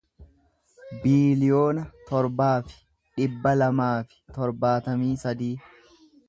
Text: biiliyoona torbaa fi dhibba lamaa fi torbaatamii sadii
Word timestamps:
biiliyoona 1.01 1.83
torbaa 2.07 2.55
fi 2.71 2.79
dhibba 3.19 3.53
lamaa 3.61 3.93
fi 4.15 4.19
torbaatamii 4.39 5.13
sadii 5.27 5.53